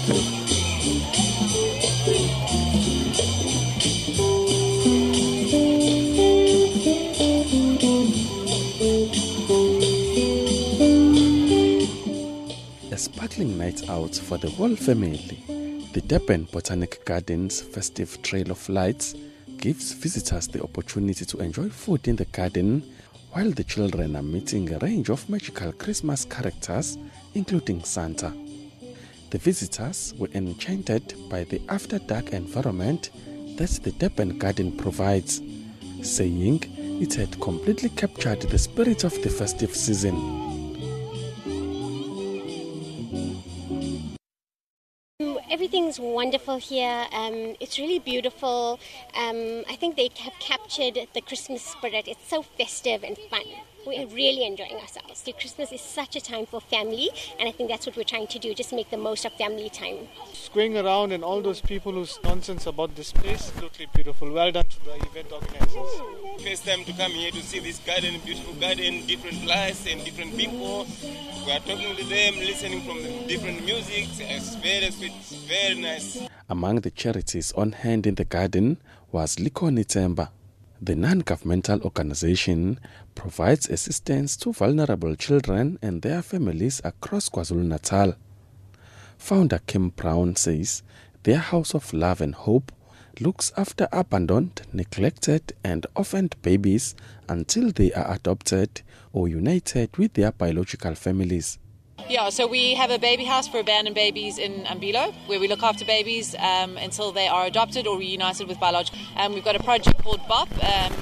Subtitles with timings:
[0.00, 0.02] A
[12.96, 15.44] sparkling night out for the whole family.
[15.92, 19.14] The Durban Botanic Gardens festive Trail of Lights
[19.58, 22.82] gives visitors the opportunity to enjoy food in the garden
[23.32, 26.96] while the children are meeting a range of magical Christmas characters,
[27.34, 28.32] including Santa.
[29.30, 33.10] The visitors were enchanted by the after dark environment
[33.58, 35.40] that the Durban Garden provides,
[36.02, 36.64] saying
[37.00, 40.16] it had completely captured the spirit of the festive season.
[45.48, 47.06] Everything's wonderful here.
[47.12, 48.80] Um, it's really beautiful.
[49.14, 52.08] Um, I think they have captured the Christmas spirit.
[52.08, 53.44] It's so festive and fun.
[53.86, 55.22] We're really enjoying ourselves.
[55.24, 57.08] So Christmas is such a time for family,
[57.38, 59.70] and I think that's what we're trying to do, just make the most of family
[59.70, 60.08] time.
[60.54, 64.30] Going around and all those people who's nonsense about this place, absolutely beautiful.
[64.30, 66.42] Well done to the event organizers.
[66.42, 70.36] First time to come here to see this garden, beautiful garden, different lights and different
[70.36, 70.86] people.
[71.46, 74.08] We are talking to them, listening from the different music.
[74.18, 75.12] It's very sweet,
[75.48, 76.20] very nice.
[76.48, 78.78] Among the charities on hand in the garden
[79.10, 80.30] was Likoni Temba.
[80.82, 82.80] The non governmental organization
[83.14, 88.14] provides assistance to vulnerable children and their families across KwaZulu Natal.
[89.18, 90.82] Founder Kim Brown says
[91.24, 92.72] their House of Love and Hope
[93.20, 96.94] looks after abandoned, neglected, and orphaned babies
[97.28, 98.80] until they are adopted
[99.12, 101.58] or united with their biological families.
[102.08, 105.62] Yeah, so we have a baby house for abandoned babies in Umbilo, where we look
[105.62, 108.98] after babies um, until they are adopted or reunited with biological.
[109.16, 110.92] And um, we've got a project called BOP, um,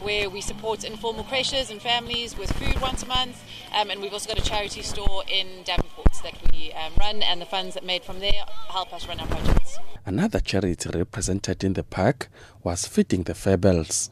[0.00, 3.42] where we support informal creches and families with food once a month.
[3.74, 7.40] Um, and we've also got a charity store in Davenport that we um, run, and
[7.40, 9.78] the funds that made from there help us run our projects.
[10.06, 12.28] Another charity represented in the park
[12.62, 14.10] was Feeding the Fairbells.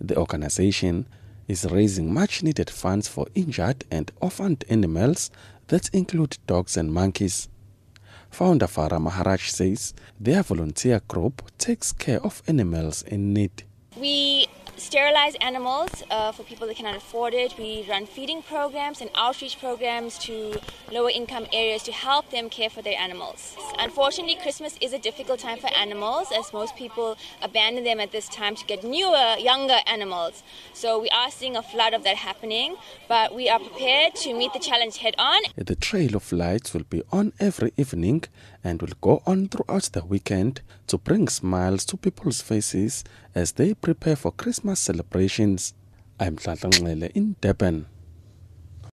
[0.00, 1.06] The organization
[1.48, 5.30] is raising much needed funds for injured and orphaned animals
[5.70, 7.48] that include dogs and monkeys.
[8.30, 13.64] Founder Farah Maharaj says their volunteer group takes care of animals in need.
[13.96, 14.46] We
[14.80, 17.54] sterilize animals uh, for people that cannot afford it.
[17.58, 20.58] We run feeding programs and outreach programs to
[20.90, 23.56] lower income areas to help them care for their animals.
[23.78, 28.28] Unfortunately, Christmas is a difficult time for animals as most people abandon them at this
[28.28, 30.42] time to get newer, younger animals.
[30.72, 32.76] So we are seeing a flood of that happening,
[33.06, 35.42] but we are prepared to meet the challenge head on.
[35.56, 38.24] The Trail of Lights will be on every evening
[38.62, 43.04] and will go on throughout the weekend to bring smiles to people's faces
[43.34, 45.74] as they prepare for Christmas celebrations.
[46.18, 47.86] I'm Tlatlangele in Durban.